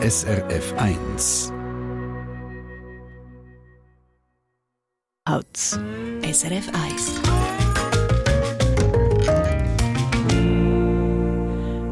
[0.00, 1.52] SRF 1.
[5.24, 5.56] Out.
[6.22, 7.20] SRF 1.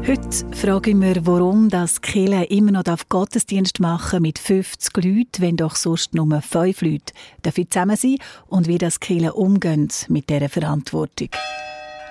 [0.07, 5.27] Heute frage ich mich, warum das Kille immer noch auf Gottesdienst machen mit 50 Leuten,
[5.39, 10.29] wenn doch sonst nur 5 Leute dafür zusammen sind und wie das Kille umgeht mit
[10.29, 11.27] dieser Verantwortung.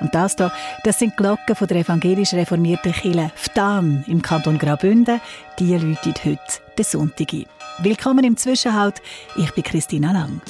[0.00, 0.52] Und das hier,
[0.84, 5.20] das sind die Glocken der evangelisch reformierten Kirche Ftan im Kanton Graubünden.
[5.58, 6.40] Die läutet heute
[6.76, 7.46] den Sonntag ein.
[7.78, 9.02] Willkommen im Zwischenhalt.
[9.36, 10.40] Ich bin Christina Lang.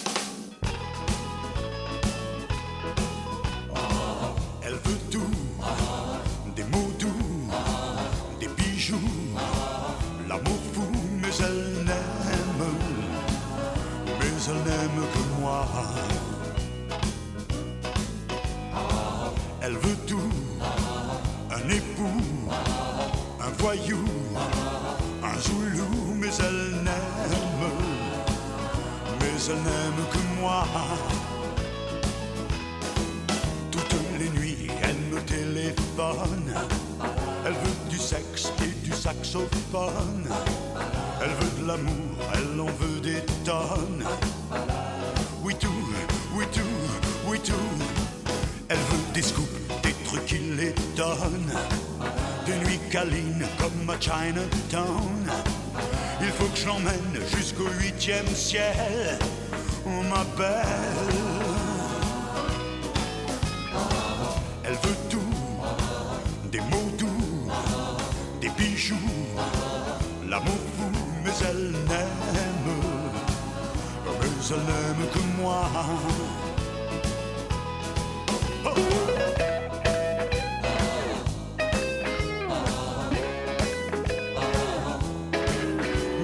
[37.45, 40.29] Elle veut du sexe et du saxophone,
[41.23, 44.05] elle veut de l'amour, elle en veut des tonnes.
[45.43, 45.69] Oui tout,
[46.35, 46.61] oui tout,
[47.27, 47.55] oui tout,
[48.69, 49.49] elle veut des scoops,
[49.83, 51.53] des trucs qui l'étonnent
[52.47, 55.31] des nuits câlines comme à Chinatown.
[56.21, 59.19] Il faut que je l'emmène jusqu'au huitième ciel,
[59.85, 60.25] oh ma
[68.87, 68.99] jour
[70.31, 71.21] l'amour fou, oh, oh.
[71.25, 72.69] mais elle n'aime,
[74.25, 75.63] mais elle n'aime que moi.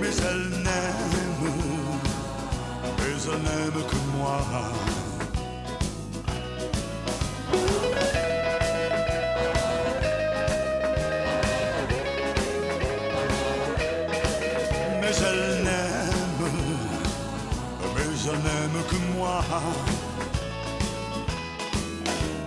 [0.00, 1.02] Mais elle n'aime,
[2.98, 4.91] mais elle n'aime que moi.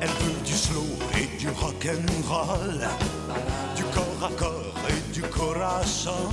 [0.09, 2.87] Veut du slow et du rock'n'roll,
[3.75, 6.31] du corps à corps et du corazon.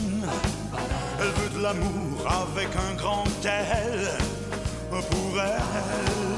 [1.19, 4.09] Elle veut de l'amour avec un grand L
[4.91, 5.63] pour elle.
[6.29, 6.32] Elle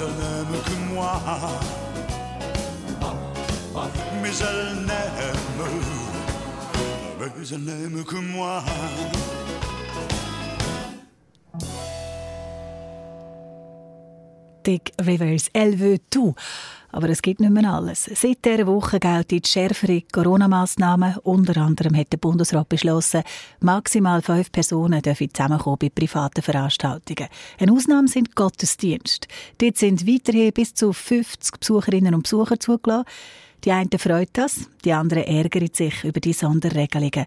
[0.00, 1.22] elle n'aime que moi.
[4.22, 5.26] Mais elle n'aime,
[7.18, 8.62] mais elle n'aime que moi.
[14.64, 16.34] Dick Rivers, Elle veut tout.
[16.96, 18.04] Aber es gibt nicht mehr alles.
[18.14, 21.18] Seit dieser Woche gelten schärfere Corona-Massnahmen.
[21.24, 23.22] Unter anderem hat der Bundesrat beschlossen,
[23.60, 27.28] maximal fünf Personen dürfen zusammenkommen bei privaten Veranstaltungen.
[27.58, 29.28] Eine Ausnahme sind Gottesdienste.
[29.58, 33.04] Dort sind weiterhin bis zu 50 Besucherinnen und Besucher zugelassen.
[33.66, 37.26] Die einen freut das, die anderen ärgern sich über die Sonderregelungen.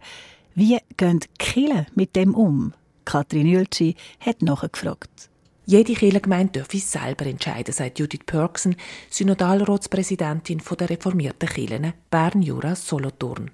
[0.55, 2.73] Wie gehen die Kirchen mit dem um?
[3.05, 5.29] Katrin Jültschi hat nachgefragt.
[5.69, 8.75] Jede Kirchengemeinde dürfe selber entscheiden, sagt Judith Pörksen,
[9.11, 13.51] Synodalratspräsidentin der reformierten Kirchen Bern-Jura-Solothurn.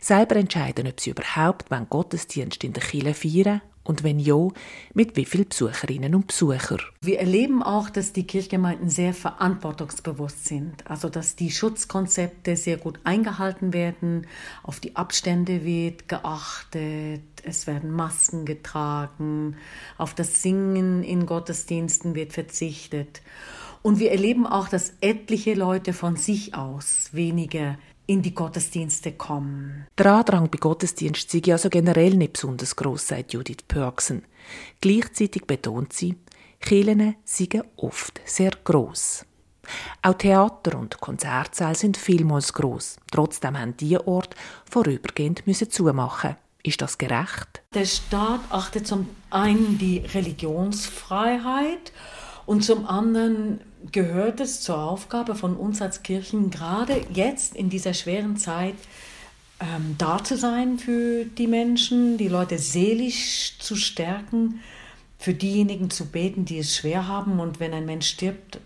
[0.00, 4.48] Selber entscheiden, ob sie überhaupt Gottesdienst in der Kirche feiern und wenn ja,
[4.94, 6.80] mit wie vielen Besucherinnen und Besuchern?
[7.00, 10.88] Wir erleben auch, dass die Kirchgemeinden sehr verantwortungsbewusst sind.
[10.88, 14.26] Also, dass die Schutzkonzepte sehr gut eingehalten werden,
[14.62, 19.56] auf die Abstände wird geachtet, es werden Masken getragen,
[19.98, 23.20] auf das Singen in Gottesdiensten wird verzichtet.
[23.82, 27.76] Und wir erleben auch, dass etliche Leute von sich aus weniger
[28.12, 29.86] in die Gottesdienste kommen.
[29.96, 34.24] Der Andrang bei Gottesdienst sei also generell nicht besonders gross, sagt Judith Pörksen.
[34.80, 36.16] Gleichzeitig betont sie,
[36.60, 39.24] Kirchen seien oft sehr gross.
[40.02, 42.96] Auch Theater und Konzertsäle sind vielmals gross.
[43.10, 44.36] Trotzdem haben diese Orte
[44.68, 46.36] vorübergehend müssen zumachen.
[46.62, 47.62] Ist das gerecht?
[47.74, 51.92] Der Staat achtet zum einen die Religionsfreiheit
[52.46, 53.60] und zum anderen
[53.90, 58.74] gehört es zur Aufgabe von uns als Kirchen, gerade jetzt in dieser schweren Zeit,
[59.60, 64.60] ähm, da zu sein für die Menschen, die Leute seelisch zu stärken,
[65.18, 68.60] für diejenigen zu beten, die es schwer haben und wenn ein Mensch stirbt,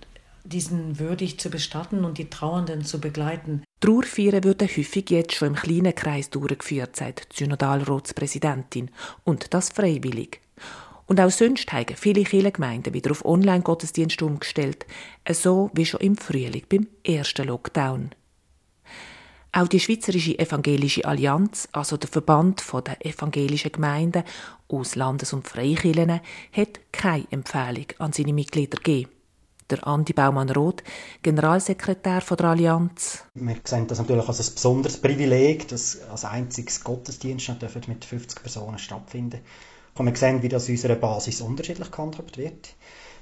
[0.45, 3.63] diesen würdig zu bestatten und die Trauernden zu begleiten.
[3.81, 8.91] Trauerfeiern würden häufig jetzt schon im kleinen Kreis durchgeführt, sagt Synodalratspräsidentin.
[9.25, 10.41] Und das freiwillig.
[11.07, 14.87] Und auch sonst haben viele Kirchengemeinden wieder auf Online-Gottesdienst umgestellt,
[15.31, 18.11] so wie schon im Frühling beim ersten Lockdown.
[19.53, 24.25] Auch die Schweizerische Evangelische Allianz, also der Verband der evangelischen Gemeinden
[24.69, 26.21] aus Landes- und Freikirchen,
[26.53, 29.11] hat keine Empfehlung an seine Mitglieder gegeben.
[29.71, 30.85] Der Andi Baumann-Roth,
[31.23, 33.25] Generalsekretär der Allianz.
[33.35, 37.51] Wir sehen das natürlich als ein besonderes Privileg, dass als einziges Gottesdienst
[37.89, 39.41] mit 50 Personen stattfinden
[39.97, 42.75] kann man sehen, wie das unserer Basis unterschiedlich gehandhabt wird.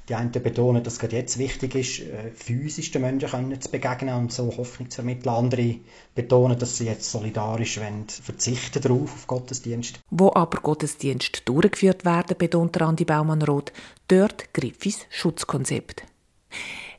[0.08, 4.14] Die einen betonen, dass es gerade jetzt wichtig ist, äh, physisch den Menschen zu begegnen
[4.14, 5.34] und so Hoffnung zu vermitteln.
[5.34, 5.76] Andere
[6.14, 10.00] betonen, dass sie jetzt solidarisch wollen, verzichten darauf auf Gottesdienst.
[10.10, 13.72] Wo aber Gottesdienst durchgeführt werden, betont Andi Baumann-Roth,
[14.08, 16.04] dort greift das Schutzkonzept.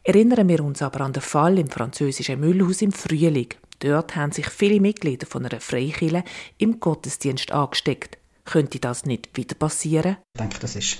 [0.04, 3.50] Erinnern wir uns aber an den Fall im französischen Müllhaus im Frühling.
[3.80, 6.24] Dort haben sich viele Mitglieder von einer Freikirche
[6.58, 8.18] im Gottesdienst angesteckt.
[8.46, 10.18] Könnte das nicht wieder passieren?
[10.36, 11.00] Ich denke, das ist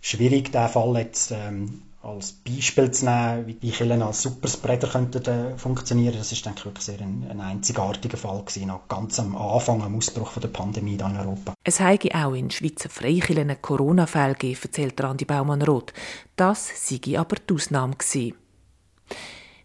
[0.00, 5.24] schwierig, diesen Fall jetzt ähm, als Beispiel zu nehmen, wie die Kirchen als Superspreader könnten
[5.24, 6.16] äh, funktionieren.
[6.16, 9.82] Das ist, denke ich, wirklich sehr ein, ein einzigartiger Fall gewesen, noch ganz am Anfang,
[9.82, 11.54] am Ausbruch von der Pandemie in Europa.
[11.64, 15.92] Es habe auch in Schweizer Freikirchen Corona-Fälle gegeben, erzählt Andi Baumann-Roth.
[16.36, 18.34] Das sei aber die Ausnahme gewesen.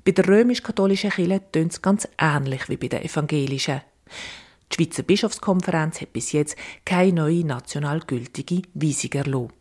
[0.03, 3.81] Bei der römisch-katholischen Kirche tönt es ganz ähnlich wie bei den evangelischen.
[4.73, 9.53] Die Schweizer Bischofskonferenz hat bis jetzt keine neue national gültige Weisung erlassen.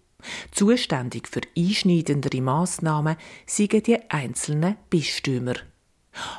[0.53, 5.55] Zuständig für einschneidendere Massnahmen sind die einzelnen Bistümer.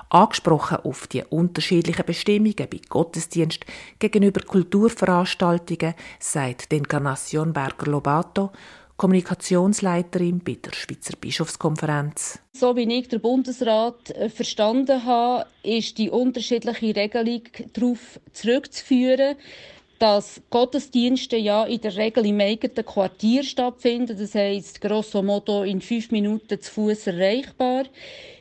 [0.09, 3.65] Angesprochen auf die unterschiedlichen Bestimmungen bei Gottesdienst
[3.99, 8.51] gegenüber Kulturveranstaltungen sagt Encarnacion Berger Lobato,
[8.97, 12.39] Kommunikationsleiterin bei der Schweizer Bischofskonferenz.
[12.53, 17.41] So wie ich den Bundesrat äh, verstanden habe, ist die unterschiedliche Regelung
[17.73, 19.35] darauf zurückzuführen,
[20.03, 24.17] dass Gottesdienste ja in der Regel im eigenen Quartier stattfinden.
[24.17, 27.85] Das heisst, grosso modo in fünf Minuten zu Fuß erreichbar.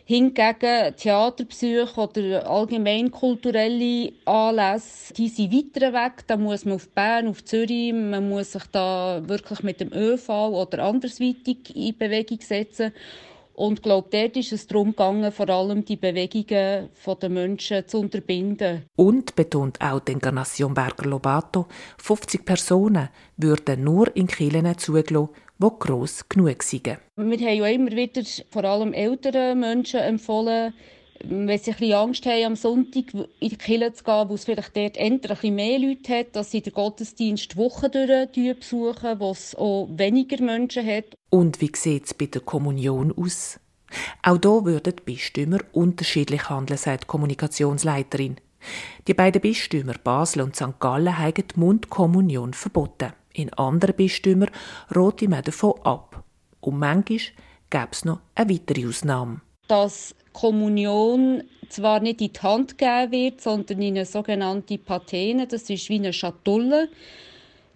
[0.05, 6.25] Hingegen Theaterbesuche oder allgemein kulturelle Anlässe, die sind weiter weg.
[6.27, 10.31] Da muss man auf Bern, auf Zürich, man muss sich da wirklich mit dem ÖV
[10.31, 12.93] oder andersweitig in Bewegung setzen.
[13.55, 16.89] Und ich glaube, dort ist es darum gegangen, vor allem die Bewegungen
[17.21, 18.85] der Menschen zu unterbinden.
[18.97, 21.67] Und betont auch die Encarnacion Berger Lobato,
[21.99, 25.29] 50 Personen würden nur in Kirchen zugelassen,
[25.59, 26.87] die gross genug sind.
[26.87, 30.75] Wir haben ja immer wieder vor allem älteren Menschen empfohlen,
[31.25, 34.45] wenn sie ein bisschen Angst haben, am Sonntag in die Kirche zu gehen, wo es
[34.45, 39.31] vielleicht dort endlich ein mehr Leute hat, dass sie den Gottesdienst Wochen durch besuchen, wo
[39.31, 41.15] es auch weniger Menschen hat.
[41.31, 43.59] Und wie sieht es bei der Kommunion aus?
[44.23, 48.37] Auch hier würden die Bistümer unterschiedlich handeln, sagt die Kommunikationsleiterin.
[49.07, 50.79] Die beiden Bistümer Basel und St.
[50.79, 53.13] Gallen haben die Mundkommunion verboten.
[53.35, 54.51] In anderen Bistümern
[54.95, 56.23] rote man davon ab.
[56.61, 57.19] Und manchmal
[57.71, 59.41] gäbe es noch eine weitere Ausnahme.
[59.69, 65.71] Dass Kommunion zwar nicht in die Hand gegeben wird, sondern in eine sogenannte Patene, das
[65.71, 66.89] ist wie eine Schatulle,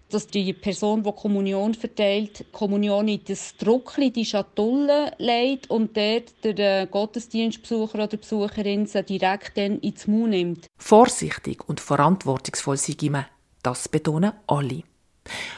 [0.09, 6.33] dass die Person, die Kommunion verteilt, Kommunion in das Druckli, die Schatulle legt und dort
[6.43, 10.67] der äh, Gottesdienstbesucher oder Besucherin sie direkt dann ins Mund nimmt.
[10.77, 13.25] Vorsichtig und verantwortungsvoll sei man,
[13.63, 14.83] das betonen alle.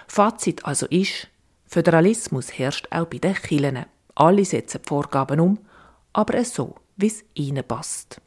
[0.07, 1.27] Fazit also ist,
[1.67, 3.85] Föderalismus herrscht auch bei den Kirchen.
[4.15, 5.59] Alle setzen die Vorgaben um,
[6.13, 8.21] aber so, wie es ihnen passt.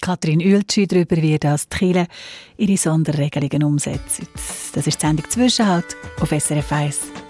[0.00, 2.06] Kathrin Ueltschi darüber, wie das die Kirche
[2.58, 4.22] ihre Sonderregelungen umsetzt.
[4.74, 7.23] Das ist die Sendung «Zwischenhalt» auf SRF 1.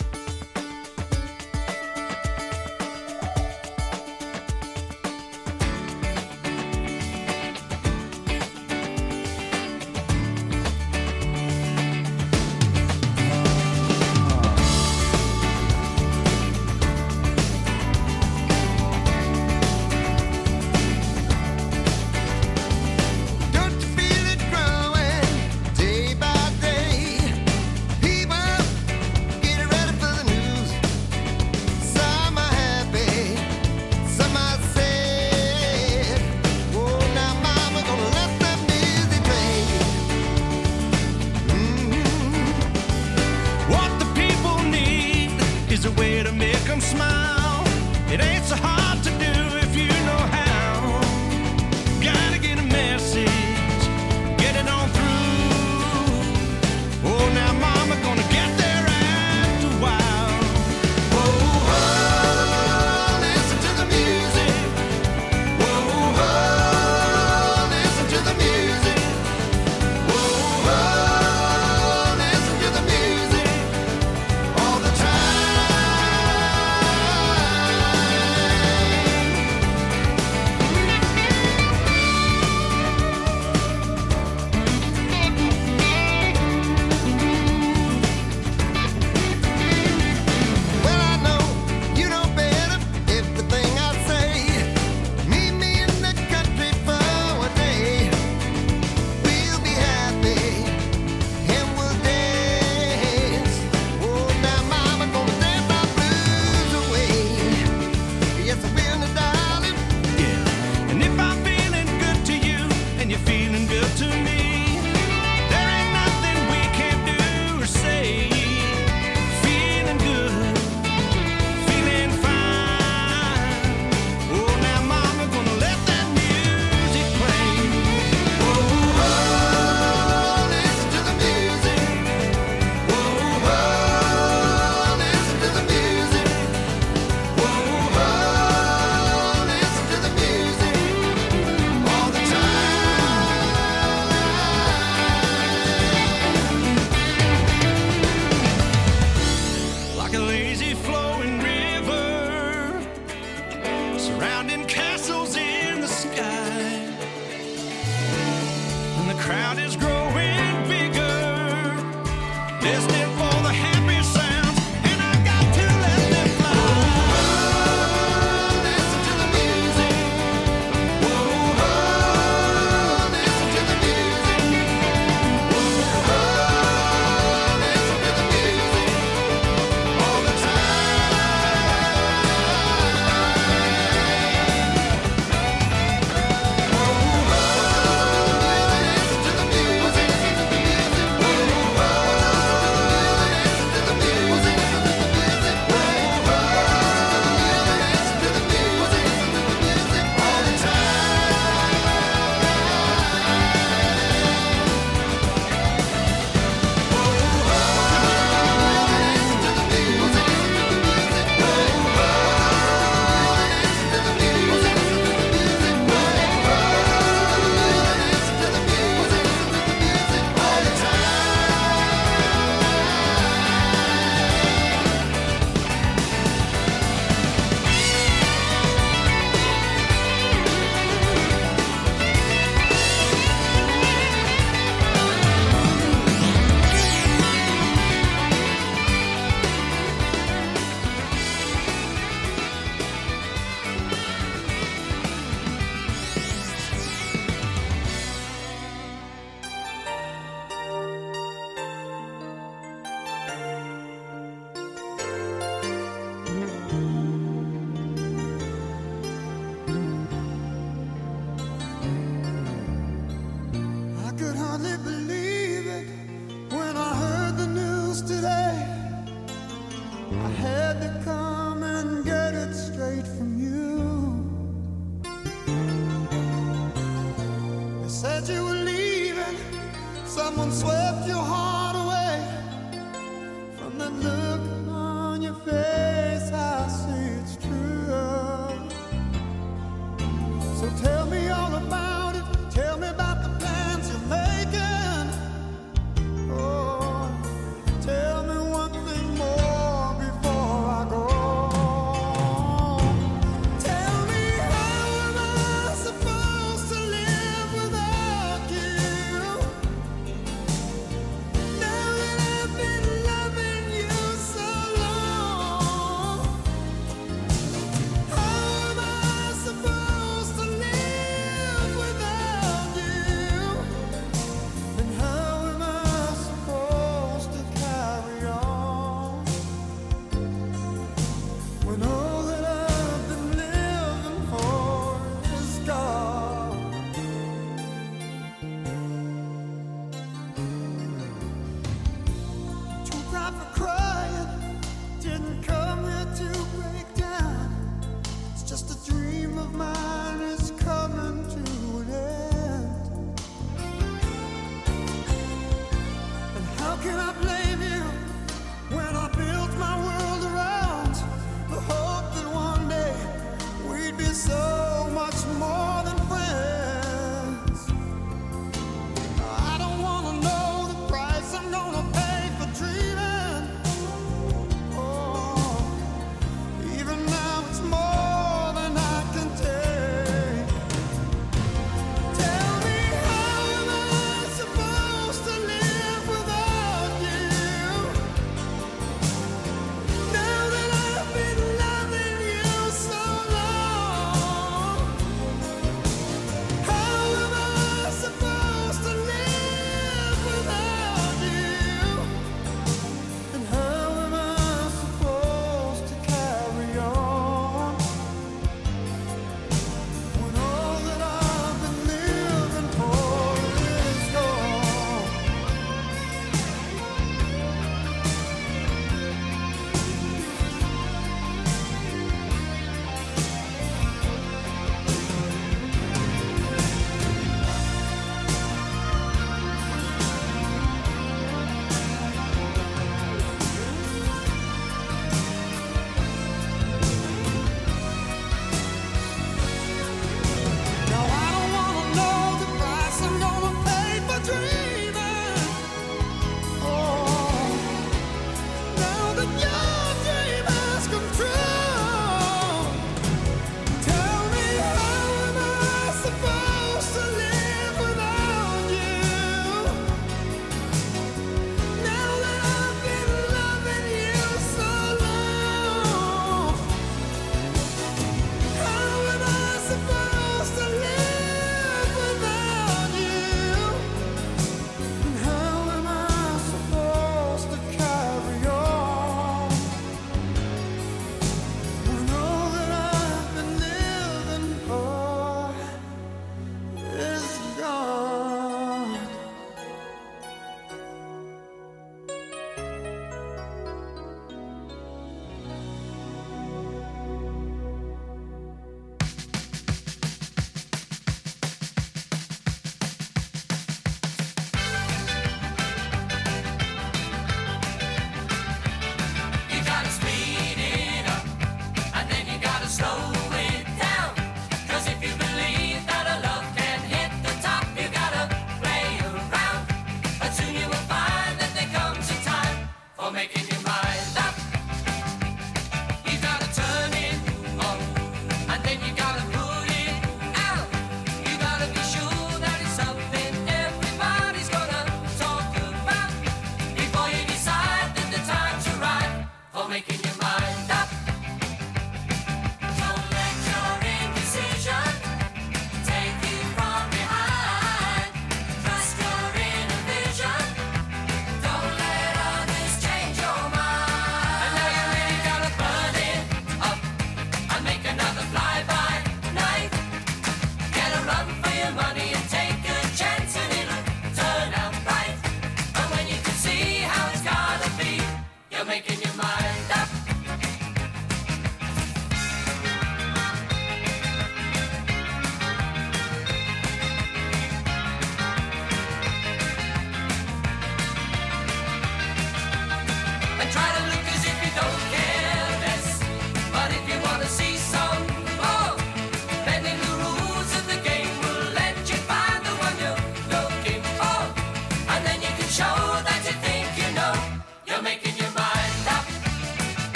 [523.05, 523.54] or making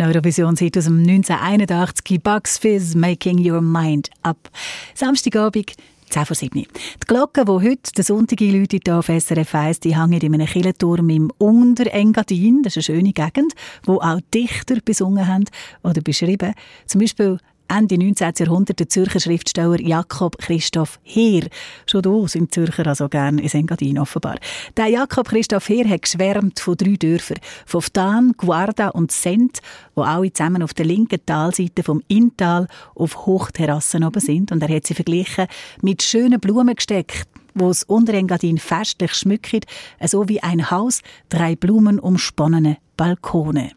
[0.00, 4.48] Eine Eurovision-Hit aus dem 1981, Bugs Fizz, Making Your Mind Up.
[4.94, 5.72] Samstagabend,
[6.08, 6.52] 10 vor 7.
[6.52, 6.66] Die
[7.04, 11.10] Glocken, die heute den Sonntag einläutet hier auf SRF 1, die hängen in einem Kirchenturm
[11.10, 12.62] im Unterengadin.
[12.62, 13.54] Das ist eine schöne Gegend,
[13.86, 15.46] wo auch Dichter besungen haben
[15.82, 16.54] oder beschrieben.
[16.86, 18.32] Zum Beispiel Ende 19.
[18.38, 21.48] Jahrhundert der Zürcher Schriftsteller Jakob Christoph Heer.
[21.86, 24.36] Schon da sind Zürcher also gerne in Engadin offenbar.
[24.76, 27.38] Der Jakob Christoph Heer hat geschwärmt von drei Dörfern.
[27.66, 29.58] Von Ftan, Guarda und Sent,
[29.94, 34.50] wo alle zusammen auf der linken Talseite vom Inntal auf Hochterrassen oben sind.
[34.50, 35.46] Und er hat sie verglichen
[35.82, 39.66] mit schönen Blumen gesteckt wo das Unterengadin festlich schmückt,
[40.04, 43.70] so wie ein Haus, drei Blumen umsponnene Balkone.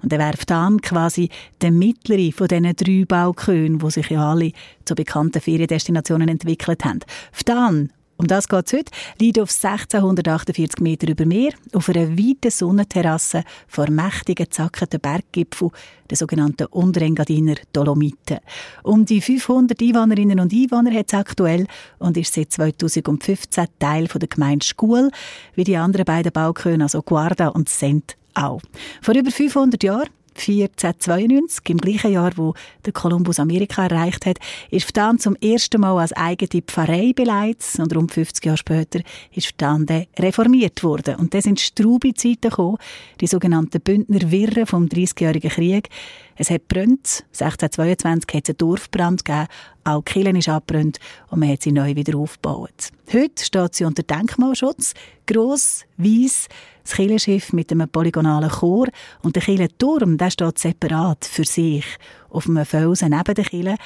[0.00, 1.28] Und er werft an quasi
[1.60, 4.52] der mittlere von diesen drei Balkönen, die sich ja alle
[4.84, 7.00] zu bekannten Feriendestinationen entwickelt haben.
[7.32, 8.90] Ftan um das geht es heute.
[9.20, 15.70] Liegt auf 1648 Meter über Meer, auf einer weiten Sonnenterrasse vor mächtigen, zackenden Berggipfel,
[16.10, 18.38] der sogenannten Unterengadiner Dolomiten.
[18.82, 21.68] Um die 500 Einwohnerinnen und Einwohner hat es aktuell
[22.00, 25.12] und ist seit 2015 Teil der Gemeinde Schkuhl,
[25.54, 28.60] wie die anderen beiden Balköne, also Guarda und Sent, auch.
[29.02, 34.38] Vor über 500 Jahren 1492, im gleichen Jahr, wo der Kolumbus Amerika erreicht hat,
[34.70, 39.00] ist Ftan zum ersten Mal als eigene Pfarrei beleidigt und rund 50 Jahre später
[39.32, 39.86] ist Ftan
[40.18, 41.16] reformiert worden.
[41.16, 42.78] Und dann sind Strubi-Zeiten gekommen,
[43.20, 45.88] die sogenannten Bündner Wirren vom 30-jährigen Krieg.
[46.36, 47.24] Es hat brennt.
[47.32, 49.48] 1622 hat es einen Dorfbrand gegeben.
[49.88, 50.98] Auch die Kirche ist abgebrannt
[51.30, 52.90] und man hat sie neu wieder aufgebaut.
[53.10, 54.92] Heute steht sie unter Denkmalschutz.
[55.26, 56.48] Gross, weiss,
[56.82, 58.88] das Kirchenschiff mit einem polygonalen Chor
[59.22, 61.86] und der Kirchenturm, der steht separat für sich
[62.28, 63.76] auf einem Felsen neben der Kirche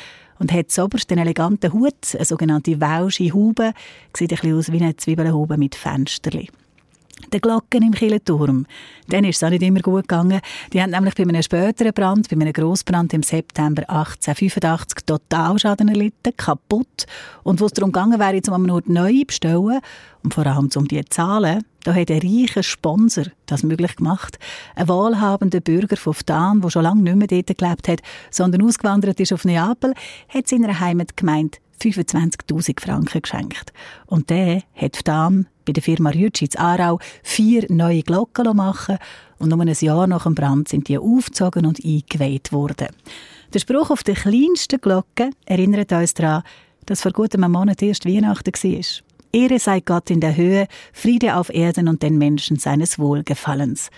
[0.40, 3.72] und hat zoberst einen eleganten Hut, eine sogenannte Welsche Haube,
[4.16, 6.48] sieht ein bisschen aus wie eine Zwiebelhaube mit Fensterchen.
[7.32, 8.66] Die Glocken im Kirchenturm.
[9.08, 10.40] Dann ist es auch nicht immer gut gegangen.
[10.72, 16.36] Die haben nämlich bei einem späteren Brand, bei einem Grossbrand im September 1885 Totalschaden erlitten,
[16.36, 17.06] kaputt.
[17.42, 19.80] Und wo es darum gegangen wäre, jetzt um nur neu bestellen
[20.24, 24.38] und vor allem um die Zahlen, da hat ein reicher Sponsor das möglich gemacht.
[24.76, 29.18] Ein wohlhabender Bürger von Ftan, der schon lange nicht mehr dort gelebt hat, sondern ausgewandert
[29.20, 29.94] ist auf Neapel,
[30.28, 33.72] hat seiner Heimatgemeinde 25.000 Franken geschenkt.
[34.06, 38.98] Und der hat dann bei der Firma Rütschitz Aarau vier neue Glocken machen
[39.38, 42.88] und nur ein Jahr nach dem Brand sind die aufgezogen und eingeweiht worden.
[43.52, 46.42] Der Spruch auf der kleinsten Glocke erinnert uns daran,
[46.86, 48.84] dass vor gutem Monat erst Weihnachten war.
[49.32, 53.90] Ehre sei Gott in der Höhe, Friede auf Erden und den Menschen seines Wohlgefallens.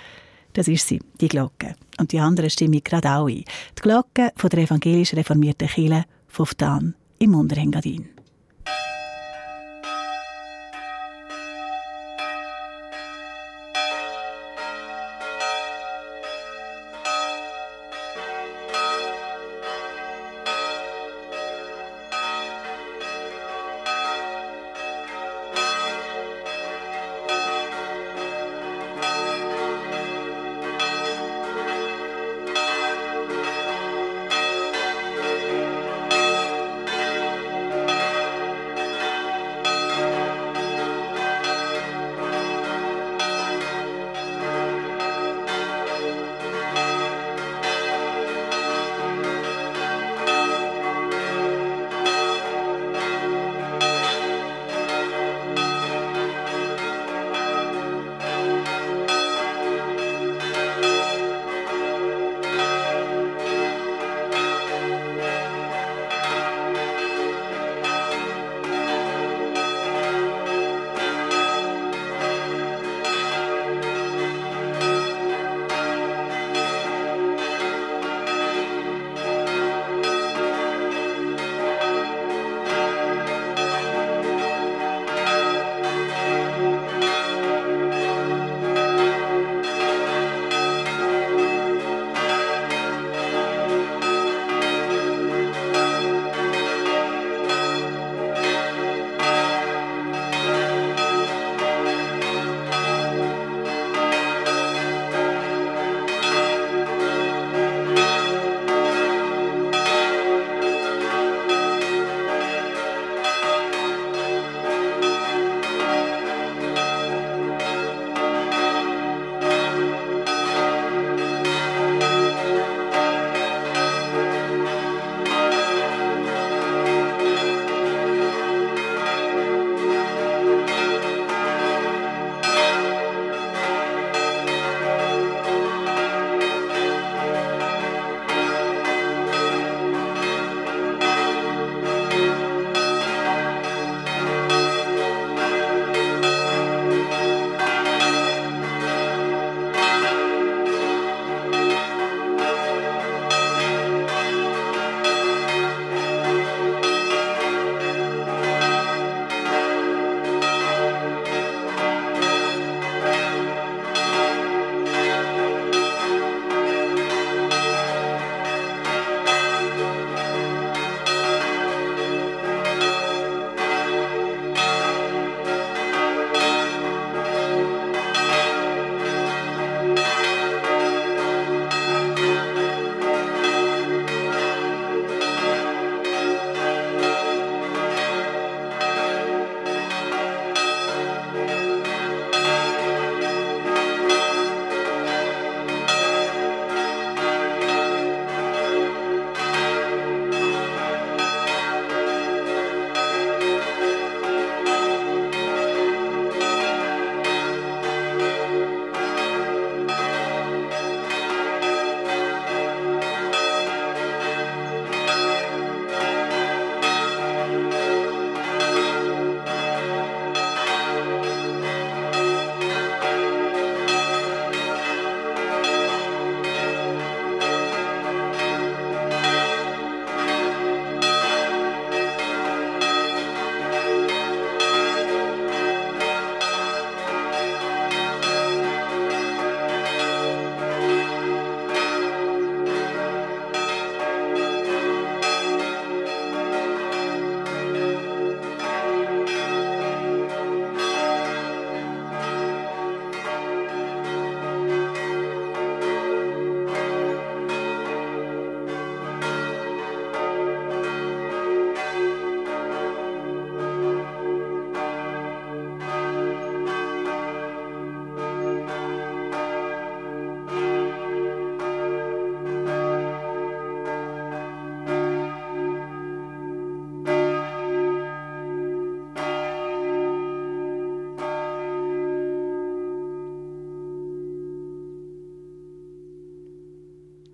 [0.52, 1.74] Das ist sie, die Glocke.
[1.98, 3.44] Und die andere stimme ich gerade auch ein.
[3.78, 6.94] Die Glocke von der evangelisch reformierten Kirche von Ftan
[7.24, 8.08] im Unterengadin.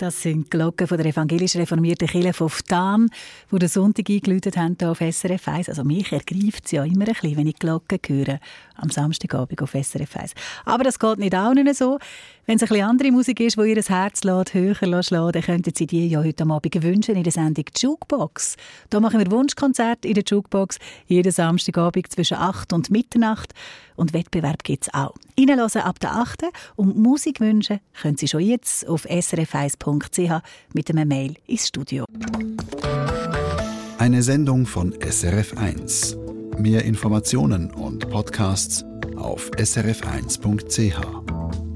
[0.00, 3.10] Das sind die Glocken von der evangelisch reformierten Kirche von Ftan,
[3.52, 5.68] die den Sonntag eingeläutet haben hier auf SRF 1.
[5.68, 8.40] Also mich ergreift es ja immer ein bisschen, wenn ich Glocken höre
[8.76, 10.32] am Samstagabend auf SRF 1.
[10.64, 11.98] Aber das geht nicht auch nicht so.
[12.46, 15.72] Wenn es ein bisschen andere Musik ist, die ihr Herz lässt, höher lässt, dann könnten
[15.74, 18.56] Sie die ja heute Abend wünschen in der Sendung Jukebox.
[18.88, 23.52] Da machen wir Wunschkonzerte in der Jukebox jeden Samstagabend zwischen 8 und Mitternacht.
[23.96, 25.14] Und Wettbewerb gibt es auch.
[25.38, 26.44] Reinhören ab der 8.
[26.76, 29.04] und Musik wünschen können Sie schon jetzt auf
[29.98, 32.04] srf1.ch mit einem Mail ins Studio.
[33.98, 36.16] Eine Sendung von SRF1.
[36.58, 38.84] Mehr Informationen und Podcasts
[39.16, 41.69] auf srf1.ch.